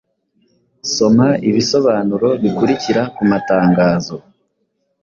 Soma 0.93 1.27
ibisobanuro 1.49 2.29
bikurikira 2.41 3.01
ku 3.15 3.21
matangazo 3.31 4.15